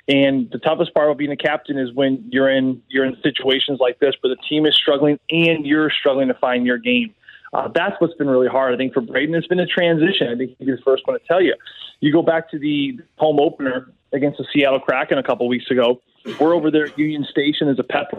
And 0.09 0.51
the 0.51 0.59
toughest 0.59 0.95
part 0.95 1.11
of 1.11 1.17
being 1.17 1.31
a 1.31 1.37
captain 1.37 1.79
is 1.79 1.93
when 1.93 2.25
you're 2.31 2.51
in 2.51 2.83
you're 2.89 3.05
in 3.05 3.17
situations 3.23 3.79
like 3.81 3.99
this 3.99 4.15
where 4.21 4.35
the 4.35 4.41
team 4.49 4.67
is 4.67 4.75
struggling 4.77 5.19
and 5.31 5.67
you're 5.67 5.91
struggling 5.91 6.29
to 6.29 6.35
find 6.35 6.65
your 6.67 6.79
game. 6.79 7.15
Uh, 7.53 7.69
that's 7.75 8.01
what's 8.01 8.15
been 8.15 8.31
really 8.31 8.49
hard. 8.49 8.73
I 8.73 8.79
think 8.79 8.95
for 8.95 9.03
Brayden, 9.03 9.37
it's 9.37 9.47
been 9.47 9.61
a 9.61 9.67
transition. 9.67 10.29
I 10.29 10.37
think 10.37 10.57
he's 10.59 10.69
the 10.69 10.79
first 10.85 11.07
one 11.07 11.19
to 11.19 11.27
tell 11.27 11.43
you. 11.43 11.55
You 12.01 12.11
go 12.11 12.23
back 12.23 12.51
to 12.51 12.59
the 12.59 12.99
home 13.17 13.39
opener 13.39 13.93
against 14.13 14.39
the 14.39 14.47
Seattle 14.53 14.81
Kraken 14.81 15.19
a 15.19 15.23
couple 15.23 15.49
weeks 15.49 15.71
ago. 15.71 16.01
We're 16.41 16.55
over 16.55 16.71
there 16.71 16.87
at 16.87 16.99
Union 16.99 17.27
Station 17.29 17.69
as 17.69 17.79
a 17.79 17.83
pep. 17.83 18.13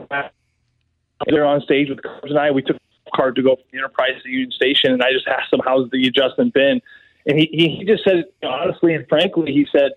They're 1.28 1.46
on 1.46 1.62
stage 1.62 1.90
with 1.90 2.02
Cubs 2.02 2.30
and 2.30 2.38
I. 2.38 2.52
We 2.52 2.62
took 2.62 2.78
a 3.08 3.12
card 3.16 3.36
to 3.36 3.44
go 3.44 3.56
from 3.56 3.66
the 3.72 3.78
Enterprise 3.78 4.22
to 4.24 4.30
Union 4.30 4.52
Station, 4.52 4.92
and 4.92 5.02
I 5.02 5.12
just 5.12 5.28
asked 5.28 5.54
him, 5.54 5.62
"How's 5.64 5.90
the 5.92 6.06
adjustment 6.08 6.54
been?" 6.54 6.82
And 7.26 7.40
he 7.40 7.78
he 7.78 7.86
just 7.86 8.04
said, 8.04 8.26
honestly 8.44 8.94
and 8.94 9.08
frankly, 9.08 9.54
he 9.54 9.66
said, 9.72 9.92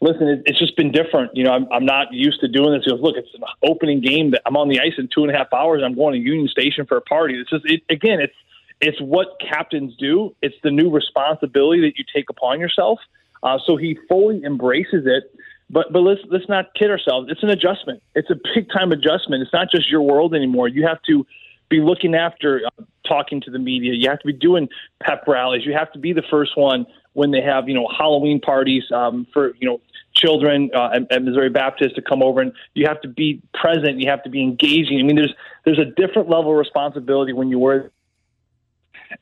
"Listen, 0.00 0.26
it, 0.26 0.42
it's 0.46 0.58
just 0.58 0.76
been 0.76 0.90
different. 0.90 1.36
You 1.36 1.44
know, 1.44 1.52
I'm, 1.52 1.68
I'm 1.70 1.84
not 1.84 2.12
used 2.12 2.40
to 2.40 2.48
doing 2.48 2.72
this." 2.72 2.84
He 2.84 2.90
goes, 2.90 3.00
"Look, 3.00 3.16
it's 3.16 3.32
an 3.34 3.44
opening 3.62 4.00
game 4.00 4.32
that 4.32 4.42
I'm 4.46 4.56
on 4.56 4.68
the 4.68 4.80
ice 4.80 4.94
in 4.98 5.08
two 5.14 5.22
and 5.22 5.32
a 5.32 5.36
half 5.36 5.52
hours. 5.52 5.78
And 5.78 5.86
I'm 5.86 5.94
going 5.94 6.14
to 6.14 6.18
Union 6.18 6.48
Station 6.48 6.86
for 6.86 6.96
a 6.96 7.02
party. 7.02 7.38
It's 7.38 7.50
just 7.50 7.64
it, 7.66 7.82
again, 7.88 8.20
it's 8.20 8.34
it's 8.80 9.00
what 9.00 9.38
captains 9.40 9.94
do. 9.96 10.34
It's 10.42 10.56
the 10.64 10.72
new 10.72 10.90
responsibility 10.90 11.82
that 11.82 11.98
you 11.98 12.04
take 12.12 12.30
upon 12.30 12.58
yourself." 12.58 12.98
Uh, 13.44 13.58
so 13.64 13.76
he 13.76 13.96
fully 14.08 14.42
embraces 14.42 15.06
it. 15.06 15.24
But 15.70 15.92
but 15.92 16.00
let's 16.00 16.20
let's 16.30 16.48
not 16.48 16.74
kid 16.74 16.90
ourselves. 16.90 17.28
It's 17.30 17.42
an 17.42 17.50
adjustment. 17.50 18.02
It's 18.14 18.30
a 18.30 18.36
big 18.54 18.68
time 18.70 18.90
adjustment. 18.92 19.42
It's 19.42 19.52
not 19.52 19.70
just 19.70 19.88
your 19.90 20.02
world 20.02 20.34
anymore. 20.34 20.68
You 20.68 20.86
have 20.86 21.00
to 21.02 21.26
be 21.68 21.80
looking 21.80 22.14
after 22.14 22.62
uh, 22.66 22.82
talking 23.06 23.40
to 23.42 23.50
the 23.50 23.58
media. 23.58 23.94
You 23.94 24.08
have 24.10 24.18
to 24.20 24.26
be 24.26 24.32
doing 24.32 24.68
pep 25.02 25.24
rallies. 25.26 25.64
You 25.64 25.74
have 25.74 25.90
to 25.92 25.98
be 25.98 26.12
the 26.12 26.22
first 26.30 26.56
one 26.56 26.86
when 27.14 27.30
they 27.30 27.40
have 27.40 27.68
you 27.68 27.74
know 27.74 27.88
Halloween 27.96 28.40
parties 28.40 28.84
um, 28.92 29.26
for 29.32 29.54
you 29.56 29.68
know 29.68 29.80
children 30.14 30.70
uh, 30.74 30.90
at, 30.94 31.10
at 31.10 31.22
Missouri 31.22 31.50
Baptist 31.50 31.96
to 31.96 32.02
come 32.02 32.22
over, 32.22 32.40
and 32.40 32.52
you 32.74 32.86
have 32.86 33.00
to 33.00 33.08
be 33.08 33.40
present. 33.54 34.00
You 34.00 34.10
have 34.10 34.22
to 34.24 34.30
be 34.30 34.42
engaging. 34.42 35.00
I 35.00 35.02
mean, 35.02 35.16
there's 35.16 35.34
there's 35.64 35.78
a 35.78 35.86
different 35.86 36.28
level 36.28 36.52
of 36.52 36.58
responsibility 36.58 37.32
when 37.32 37.48
you 37.48 37.58
wear 37.58 37.90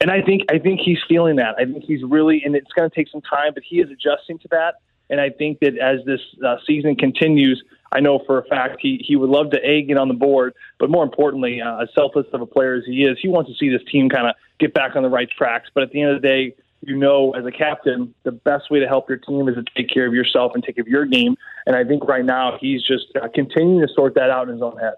and 0.01 0.11
I 0.11 0.23
think 0.23 0.43
I 0.51 0.59
think 0.59 0.81
he's 0.81 0.99
feeling 1.09 1.37
that. 1.37 1.57
I 1.59 1.65
think 1.65 1.85
he's 1.85 2.03
really, 2.03 2.43
and 2.45 2.55
it's 2.55 2.73
going 2.73 2.89
to 2.89 2.95
take 2.95 3.09
some 3.09 3.23
time, 3.23 3.53
but 3.55 3.63
he 3.63 3.81
is 3.81 3.91
adjusting 3.91 4.39
to 4.41 4.49
that. 4.49 4.77
And 5.11 5.21
I 5.21 5.31
think 5.31 5.61
that 5.61 5.77
as 5.77 6.05
this 6.07 6.21
uh, 6.45 6.57
season 6.67 6.97
continues, 6.97 7.63
I 7.93 8.01
know 8.01 8.21
for 8.27 8.39
a 8.39 8.45
fact 8.45 8.79
he 8.81 9.05
he 9.07 9.17
would 9.17 9.31
love 9.31 9.51
to 9.51 9.59
a 9.63 9.83
get 9.83 9.99
on 9.99 10.09
the 10.09 10.15
board, 10.15 10.55
but 10.79 10.91
more 10.91 11.05
importantly, 11.05 11.61
uh, 11.61 11.83
as 11.83 11.89
selfless 11.95 12.27
of 12.33 12.41
a 12.41 12.47
player 12.47 12.75
as 12.75 12.85
he 12.87 13.05
is, 13.05 13.19
he 13.21 13.29
wants 13.29 13.51
to 13.51 13.57
see 13.57 13.69
this 13.69 13.83
team 13.91 14.09
kind 14.09 14.29
of 14.29 14.35
get 14.59 14.73
back 14.73 14.97
on 14.97 15.03
the 15.03 15.11
right 15.11 15.29
tracks. 15.31 15.69
But 15.75 15.83
at 15.83 15.91
the 15.91 16.01
end 16.01 16.17
of 16.17 16.23
the 16.23 16.27
day, 16.27 16.55
you 16.81 16.97
know, 16.97 17.33
as 17.33 17.45
a 17.45 17.53
captain, 17.53 18.15
the 18.25 18.33
best 18.33 18.71
way 18.71 18.81
to 18.81 18.89
help 18.89 19.09
your 19.09 19.19
team 19.19 19.49
is 19.49 19.55
to 19.55 19.65
take 19.77 19.89
care 19.89 20.07
of 20.07 20.15
yourself 20.15 20.53
and 20.55 20.65
take 20.65 20.77
care 20.77 20.83
of 20.83 20.89
your 20.89 21.05
game. 21.05 21.37
And 21.67 21.77
I 21.77 21.85
think 21.85 22.05
right 22.05 22.25
now 22.25 22.59
he's 22.61 22.83
just 22.83 23.07
uh, 23.21 23.29
continuing 23.35 23.87
to 23.87 23.93
sort 23.93 24.15
that 24.15 24.31
out 24.31 24.49
in 24.49 24.55
his 24.55 24.63
own 24.63 24.79
head. 24.79 24.95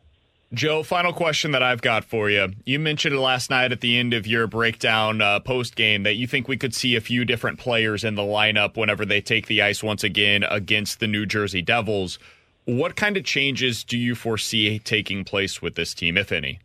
Joe, 0.54 0.82
final 0.82 1.12
question 1.12 1.50
that 1.50 1.62
I've 1.62 1.82
got 1.82 2.04
for 2.04 2.30
you. 2.30 2.52
You 2.64 2.78
mentioned 2.78 3.18
last 3.18 3.50
night 3.50 3.72
at 3.72 3.80
the 3.80 3.98
end 3.98 4.14
of 4.14 4.26
your 4.26 4.46
breakdown 4.46 5.20
uh, 5.20 5.40
post 5.40 5.74
game 5.74 6.04
that 6.04 6.14
you 6.14 6.26
think 6.26 6.46
we 6.46 6.56
could 6.56 6.74
see 6.74 6.94
a 6.94 7.00
few 7.00 7.24
different 7.24 7.58
players 7.58 8.04
in 8.04 8.14
the 8.14 8.22
lineup 8.22 8.76
whenever 8.76 9.04
they 9.04 9.20
take 9.20 9.48
the 9.48 9.60
ice 9.62 9.82
once 9.82 10.04
again 10.04 10.44
against 10.44 11.00
the 11.00 11.06
New 11.06 11.26
Jersey 11.26 11.60
Devils. 11.60 12.18
What 12.66 12.94
kind 12.94 13.16
of 13.16 13.24
changes 13.24 13.82
do 13.82 13.98
you 13.98 14.14
foresee 14.14 14.78
taking 14.78 15.24
place 15.24 15.60
with 15.60 15.74
this 15.74 15.92
team, 15.92 16.16
if 16.16 16.30
any? 16.30 16.60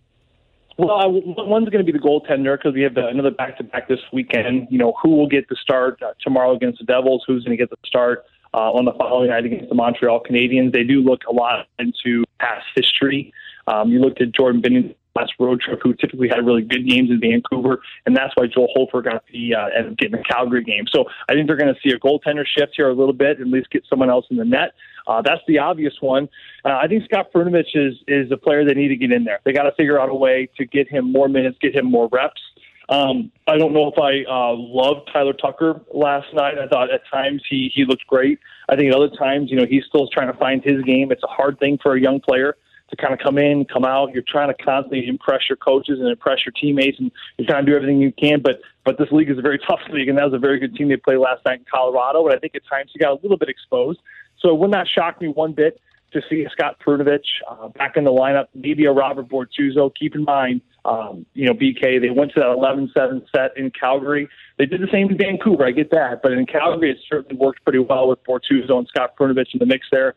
Well, 0.77 0.91
I, 0.91 1.08
one's 1.08 1.67
going 1.69 1.86
to 1.86 1.91
be 1.91 1.98
the 1.98 2.03
goaltender 2.03 2.58
because 2.58 2.74
we 2.74 2.84
have 2.84 2.93
the, 2.93 3.08
another 3.08 3.31
back 3.31 3.58
to 3.58 3.63
back 3.63 3.89
this 3.89 4.00
weekend. 4.13 4.67
You 4.69 4.77
know, 4.77 4.93
who 5.01 5.10
will 5.10 5.27
get 5.27 5.50
the 5.50 5.58
start 5.62 6.01
uh, 6.01 6.13
tomorrow 6.22 6.55
against 6.55 6.79
the 6.79 6.86
Devils? 6.86 7.24
Who's 7.27 7.43
going 7.43 7.58
to 7.58 7.62
get 7.62 7.69
the 7.69 7.75
start 7.86 8.24
uh, 8.53 8.72
on 8.72 8.86
the 8.86 8.93
following 8.93 9.29
night 9.29 9.46
against 9.46 9.67
the 9.67 9.75
Montreal 9.75 10.24
Canadiens? 10.24 10.72
They 10.72 10.84
do 10.84 11.01
look 11.01 11.24
a 11.29 11.34
lot 11.34 11.67
into 11.79 12.24
past 12.39 12.65
history. 12.75 13.34
Um, 13.70 13.90
you 13.90 14.00
looked 14.00 14.22
at 14.22 14.32
Jordan 14.32 14.62
Binnington 14.62 14.96
last 15.16 15.34
road 15.40 15.62
trip, 15.62 15.80
who 15.84 15.94
typically 15.94 16.28
had 16.28 16.46
really 16.46 16.62
good 16.62 16.88
games 16.88 17.10
in 17.10 17.20
Vancouver, 17.20 17.82
and 18.06 18.16
that's 18.16 18.34
why 18.36 18.48
Joel 18.48 18.70
Hofer 18.74 19.02
got 19.02 19.24
the 19.32 19.56
uh, 19.56 19.68
and 19.76 19.98
getting 19.98 20.18
the 20.18 20.24
Calgary 20.24 20.64
game. 20.64 20.86
So 20.92 21.06
I 21.28 21.34
think 21.34 21.48
they're 21.48 21.58
going 21.58 21.74
to 21.74 21.80
see 21.82 21.94
a 21.94 22.00
goaltender 22.00 22.46
shift 22.46 22.74
here 22.76 22.90
a 22.90 22.94
little 22.94 23.14
bit, 23.14 23.40
at 23.40 23.48
least 23.48 23.70
get 23.70 23.84
someone 23.90 24.10
else 24.10 24.26
in 24.30 24.38
the 24.38 24.46
net. 24.46 24.74
Uh, 25.08 25.22
that's 25.22 25.42
the 25.48 25.60
obvious 25.60 25.94
one. 26.02 26.30
Uh, 26.64 26.80
I 26.82 26.88
think 26.88 27.04
Scott 27.06 27.32
Perunovich 27.34 27.76
is 27.76 27.96
is 28.08 28.32
a 28.32 28.38
player 28.38 28.66
they 28.66 28.74
need 28.74 28.90
to 28.90 28.96
get 28.96 29.12
in 29.12 29.24
there. 29.24 29.40
They 29.44 29.54
got 29.54 29.64
to 29.64 29.72
figure 29.74 30.00
out 30.00 30.10
a 30.10 30.16
way 30.16 30.50
to 30.58 30.66
get 30.66 30.88
him 30.88 31.12
more 31.12 31.28
minutes, 31.28 31.58
get 31.62 31.76
him 31.76 31.86
more 31.86 32.10
reps. 32.12 32.42
Um, 32.90 33.32
I 33.48 33.58
don't 33.58 33.74
know 33.74 33.92
if 33.94 34.00
I 34.00 34.24
uh, 34.28 34.56
loved 34.58 35.12
Tyler 35.14 35.34
Tucker 35.34 35.80
last 35.94 36.34
night. 36.34 36.58
I 36.58 36.68
thought 36.68 36.92
at 36.92 37.02
times 37.12 37.44
he 37.50 37.72
he 37.74 37.86
looked 37.86 38.08
great. 38.08 38.40
I 38.68 38.76
think 38.76 38.90
at 38.90 38.96
other 38.96 39.16
times, 39.16 39.52
you 39.52 39.58
know, 39.58 39.66
he's 39.70 39.84
still 39.88 40.08
trying 40.08 40.32
to 40.32 40.38
find 40.40 40.64
his 40.64 40.82
game. 40.84 41.12
It's 41.12 41.24
a 41.24 41.28
hard 41.28 41.60
thing 41.60 41.78
for 41.82 41.96
a 41.96 42.02
young 42.02 42.20
player 42.20 42.56
to 42.89 42.96
kind 42.96 43.13
of 43.13 43.19
come 43.19 43.38
in, 43.38 43.65
come 43.65 43.86
out. 43.86 44.13
You're 44.13 44.24
trying 44.27 44.53
to 44.53 44.63
constantly 44.63 45.08
impress 45.08 45.41
your 45.50 45.58
coaches 45.58 46.00
and 46.00 46.10
impress 46.10 46.39
your 46.46 46.53
teammates, 46.53 47.00
and 47.00 47.12
you're 47.38 47.48
trying 47.48 47.65
to 47.65 47.72
do 47.72 47.75
everything 47.75 48.01
you 48.01 48.12
can. 48.12 48.41
But 48.41 48.62
but 48.86 48.98
this 48.98 49.12
league 49.12 49.29
is 49.29 49.38
a 49.38 49.41
very 49.41 49.60
tough 49.67 49.81
league, 49.91 50.10
and 50.10 50.17
that 50.17 50.25
was 50.25 50.34
a 50.34 50.39
very 50.39 50.60
good 50.60 50.75
team 50.75 50.89
they 50.89 50.98
played 50.98 51.17
last 51.17 51.46
night 51.46 51.60
in 51.60 51.65
Colorado. 51.72 52.25
And 52.25 52.36
I 52.36 52.39
think 52.39 52.55
at 52.55 52.62
times 52.69 52.91
he 52.93 53.00
got 53.00 53.12
a 53.12 53.19
little 53.22 53.38
bit 53.38 53.50
exposed. 53.50 54.00
So 54.39 54.50
it 54.50 54.58
would 54.60 54.72
not 54.72 54.88
shock 54.88 55.19
me 55.22 55.27
one 55.27 55.53
bit 55.53 55.79
to 56.13 56.22
see 56.29 56.46
Scott 56.51 56.77
Perunovich 56.86 57.25
uh, 57.50 57.67
back 57.69 57.96
in 57.98 58.03
the 58.03 58.12
lineup, 58.12 58.46
maybe 58.55 58.86
a 58.86 58.91
Robert 58.91 59.27
Bortuzzo. 59.27 59.93
Keep 59.96 60.15
in 60.15 60.24
mind, 60.24 60.62
um, 60.86 61.25
you 61.34 61.46
know, 61.46 61.53
BK, 61.53 62.01
they 62.01 62.10
went 62.10 62.34
to 62.34 62.39
that 62.39 62.48
11-7 62.48 63.25
set 63.36 63.55
in 63.58 63.72
Calgary. 63.72 64.27
They 64.58 64.65
did 64.65 64.81
the 64.81 64.88
same 64.91 65.10
in 65.10 65.17
Vancouver, 65.17 65.65
I 65.65 65.72
get 65.72 65.91
that. 65.91 66.22
But 66.24 66.34
in 66.34 66.46
Calgary, 66.46 66.91
it 66.91 66.98
certainly 67.10 67.36
worked 67.36 67.63
pretty 67.63 67.79
well 67.79 68.08
with 68.08 68.24
Bortuzzo 68.24 68.77
and 68.77 68.88
Scott 68.88 69.15
Perunovich 69.17 69.53
in 69.53 69.60
the 69.60 69.65
mix 69.65 69.88
there. 69.91 70.15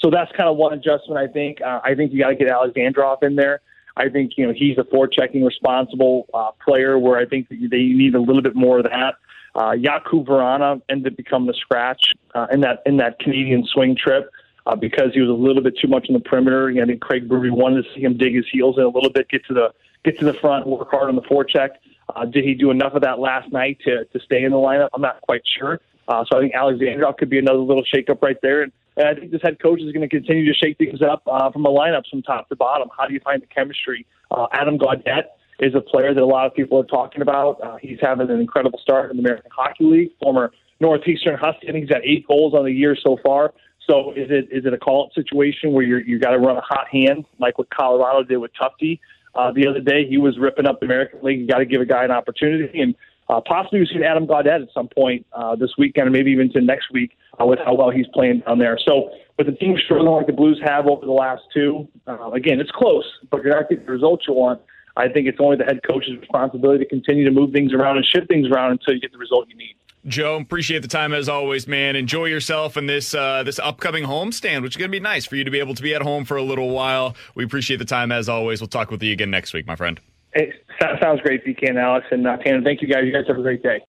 So 0.00 0.10
that's 0.10 0.30
kind 0.32 0.48
of 0.48 0.56
one 0.56 0.72
adjustment, 0.72 1.18
I 1.18 1.26
think. 1.26 1.60
Uh, 1.60 1.80
I 1.82 1.94
think 1.94 2.12
you 2.12 2.20
got 2.20 2.28
to 2.28 2.36
get 2.36 2.48
Alexandrov 2.48 3.22
in 3.22 3.36
there. 3.36 3.60
I 3.96 4.08
think, 4.08 4.32
you 4.36 4.46
know, 4.46 4.52
he's 4.54 4.78
a 4.78 4.84
forechecking 4.84 5.44
responsible 5.44 6.28
uh, 6.32 6.52
player 6.64 6.98
where 6.98 7.18
I 7.18 7.26
think 7.26 7.48
that 7.48 7.68
they 7.70 7.82
need 7.82 8.14
a 8.14 8.20
little 8.20 8.42
bit 8.42 8.54
more 8.54 8.78
of 8.78 8.84
that. 8.84 9.14
Uh, 9.56 9.72
Jakub 9.72 10.24
Vrana 10.26 10.80
ended 10.88 11.12
up 11.12 11.16
becoming 11.16 11.48
the 11.48 11.54
scratch 11.54 12.12
uh, 12.34 12.46
in 12.52 12.60
that 12.60 12.82
in 12.86 12.98
that 12.98 13.18
Canadian 13.18 13.66
swing 13.66 13.96
trip 13.96 14.30
uh, 14.66 14.76
because 14.76 15.12
he 15.14 15.20
was 15.20 15.30
a 15.30 15.32
little 15.32 15.62
bit 15.62 15.74
too 15.82 15.88
much 15.88 16.06
in 16.08 16.14
the 16.14 16.20
perimeter. 16.20 16.70
I 16.80 16.86
think 16.86 17.00
Craig 17.00 17.28
Berube 17.28 17.50
wanted 17.50 17.82
to 17.82 17.94
see 17.94 18.02
him 18.02 18.16
dig 18.16 18.36
his 18.36 18.44
heels 18.52 18.76
in 18.78 18.84
a 18.84 18.88
little 18.88 19.10
bit, 19.10 19.28
get 19.28 19.44
to 19.46 19.54
the 19.54 19.72
get 20.04 20.16
to 20.20 20.24
the 20.24 20.34
front, 20.34 20.66
work 20.66 20.88
hard 20.92 21.08
on 21.08 21.16
the 21.16 21.22
forecheck. 21.22 21.70
Uh, 22.14 22.24
did 22.24 22.44
he 22.44 22.54
do 22.54 22.70
enough 22.70 22.94
of 22.94 23.02
that 23.02 23.18
last 23.18 23.50
night 23.52 23.78
to 23.84 24.04
to 24.04 24.20
stay 24.20 24.44
in 24.44 24.52
the 24.52 24.56
lineup? 24.58 24.90
I'm 24.94 25.02
not 25.02 25.20
quite 25.22 25.42
sure. 25.58 25.80
Uh, 26.06 26.24
so 26.30 26.38
I 26.38 26.40
think 26.40 26.54
Alexandrov 26.54 27.18
could 27.18 27.28
be 27.28 27.38
another 27.38 27.58
little 27.58 27.84
shakeup 27.84 28.22
right 28.22 28.38
there. 28.42 28.62
And, 28.62 28.72
and 28.98 29.06
I 29.06 29.14
think 29.14 29.30
this 29.30 29.40
head 29.42 29.60
coach 29.62 29.80
is 29.80 29.92
going 29.92 30.06
to 30.06 30.08
continue 30.08 30.44
to 30.52 30.58
shake 30.58 30.76
things 30.76 31.00
up 31.00 31.22
uh, 31.26 31.50
from 31.52 31.64
a 31.64 31.70
lineup 31.70 32.02
from 32.10 32.20
top 32.22 32.48
to 32.48 32.56
bottom. 32.56 32.88
How 32.96 33.06
do 33.06 33.14
you 33.14 33.20
find 33.20 33.40
the 33.40 33.46
chemistry? 33.46 34.04
Uh, 34.30 34.48
Adam 34.52 34.76
Gaudette 34.76 35.28
is 35.60 35.74
a 35.74 35.80
player 35.80 36.12
that 36.12 36.22
a 36.22 36.26
lot 36.26 36.46
of 36.46 36.54
people 36.54 36.80
are 36.80 36.86
talking 36.86 37.22
about. 37.22 37.60
Uh, 37.62 37.76
he's 37.80 37.98
having 38.00 38.28
an 38.28 38.40
incredible 38.40 38.78
start 38.82 39.10
in 39.10 39.16
the 39.16 39.22
American 39.22 39.50
Hockey 39.54 39.84
League. 39.84 40.10
Former 40.20 40.52
Northeastern 40.80 41.36
Husky. 41.36 41.68
I 41.68 41.72
think 41.72 41.84
he's 41.84 41.90
got 41.90 42.04
eight 42.04 42.26
goals 42.26 42.54
on 42.54 42.64
the 42.64 42.72
year 42.72 42.96
so 43.00 43.16
far. 43.24 43.54
So 43.88 44.12
is 44.12 44.28
it 44.30 44.48
is 44.50 44.66
it 44.66 44.72
a 44.74 44.78
call 44.78 45.06
up 45.06 45.12
situation 45.14 45.72
where 45.72 45.84
you're 45.84 46.00
you 46.00 46.18
got 46.18 46.32
to 46.32 46.38
run 46.38 46.56
a 46.56 46.60
hot 46.60 46.88
hand 46.90 47.24
like 47.38 47.56
what 47.56 47.70
Colorado 47.70 48.22
did 48.22 48.36
with 48.36 48.50
Tufte 48.60 49.00
uh, 49.34 49.52
the 49.52 49.66
other 49.66 49.80
day? 49.80 50.06
He 50.06 50.18
was 50.18 50.38
ripping 50.38 50.66
up 50.66 50.80
the 50.80 50.86
American 50.86 51.20
League. 51.22 51.40
You 51.40 51.46
got 51.46 51.58
to 51.58 51.66
give 51.66 51.80
a 51.80 51.86
guy 51.86 52.04
an 52.04 52.10
opportunity, 52.10 52.80
and 52.80 52.94
uh, 53.28 53.40
possibly 53.46 53.80
we 53.80 53.86
see 53.86 54.02
Adam 54.02 54.26
Gaudette 54.26 54.62
at 54.62 54.68
some 54.72 54.88
point 54.88 55.26
uh, 55.32 55.54
this 55.56 55.70
weekend, 55.76 56.08
or 56.08 56.10
maybe 56.10 56.30
even 56.30 56.50
to 56.52 56.60
next 56.60 56.90
week 56.92 57.16
uh, 57.40 57.44
with 57.44 57.58
how 57.64 57.74
well 57.74 57.90
he's 57.90 58.06
playing 58.14 58.40
down 58.46 58.58
there. 58.58 58.78
So 58.86 59.10
with 59.36 59.46
the 59.46 59.52
team 59.52 59.76
struggling 59.84 60.12
like 60.12 60.26
the 60.26 60.32
Blues 60.32 60.60
have 60.64 60.86
over 60.86 61.04
the 61.04 61.12
last 61.12 61.42
two, 61.52 61.88
uh, 62.06 62.30
again 62.30 62.60
it's 62.60 62.70
close, 62.70 63.04
but 63.30 63.42
you're 63.42 63.54
not 63.54 63.68
getting 63.68 63.84
the 63.84 63.92
results 63.92 64.24
you 64.26 64.34
want. 64.34 64.60
I 64.96 65.08
think 65.08 65.28
it's 65.28 65.38
only 65.40 65.56
the 65.56 65.64
head 65.64 65.80
coach's 65.88 66.18
responsibility 66.18 66.82
to 66.82 66.88
continue 66.88 67.24
to 67.24 67.30
move 67.30 67.52
things 67.52 67.72
around 67.72 67.98
and 67.98 68.06
shift 68.06 68.26
things 68.26 68.48
around 68.48 68.72
until 68.72 68.94
you 68.94 69.00
get 69.00 69.12
the 69.12 69.18
result 69.18 69.48
you 69.48 69.56
need. 69.56 69.76
Joe, 70.06 70.36
appreciate 70.36 70.82
the 70.82 70.88
time 70.88 71.12
as 71.12 71.28
always, 71.28 71.68
man. 71.68 71.94
Enjoy 71.94 72.26
yourself 72.26 72.76
in 72.76 72.86
this 72.86 73.14
uh, 73.14 73.42
this 73.42 73.58
upcoming 73.58 74.04
homestand, 74.04 74.62
which 74.62 74.74
is 74.74 74.76
going 74.76 74.90
to 74.90 74.96
be 74.96 75.00
nice 75.00 75.26
for 75.26 75.36
you 75.36 75.44
to 75.44 75.50
be 75.50 75.58
able 75.58 75.74
to 75.74 75.82
be 75.82 75.94
at 75.94 76.02
home 76.02 76.24
for 76.24 76.36
a 76.36 76.42
little 76.42 76.70
while. 76.70 77.14
We 77.34 77.44
appreciate 77.44 77.76
the 77.76 77.84
time 77.84 78.10
as 78.10 78.28
always. 78.28 78.60
We'll 78.60 78.68
talk 78.68 78.90
with 78.90 79.02
you 79.02 79.12
again 79.12 79.30
next 79.30 79.52
week, 79.52 79.66
my 79.66 79.76
friend. 79.76 80.00
Hey, 80.34 80.52
sounds 81.00 81.20
great, 81.22 81.44
BK 81.44 81.70
and 81.70 81.78
Alex 81.78 82.06
and 82.10 82.26
uh, 82.26 82.36
Tanner. 82.38 82.62
Thank 82.62 82.82
you 82.82 82.88
guys. 82.88 83.04
You 83.04 83.12
guys 83.12 83.24
have 83.28 83.38
a 83.38 83.42
great 83.42 83.62
day. 83.62 83.80